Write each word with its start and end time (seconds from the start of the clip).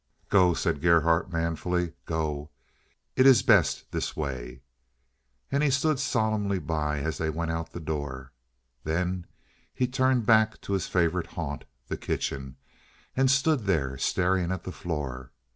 "Go," 0.29 0.55
said 0.55 0.81
Gerhardt, 0.81 1.31
manfully, 1.31 1.93
"go. 2.07 2.49
It 3.15 3.27
is 3.27 3.43
best 3.43 3.91
this 3.91 4.17
way." 4.17 4.63
And 5.51 5.61
he 5.61 5.69
stood 5.69 5.99
solemnly 5.99 6.57
by 6.57 6.97
as 6.97 7.19
they 7.19 7.29
went 7.29 7.51
out 7.51 7.67
of 7.67 7.73
the 7.73 7.81
door. 7.81 8.31
Then 8.83 9.27
he 9.75 9.85
turned 9.85 10.25
back 10.25 10.59
to 10.61 10.73
his 10.73 10.87
favorite 10.87 11.27
haunt, 11.27 11.65
the 11.87 11.97
kitchen, 11.97 12.55
and 13.15 13.29
stood 13.29 13.65
there 13.65 13.95
staring 13.99 14.51
at 14.51 14.63
the 14.63 14.71
floor. 14.71 15.29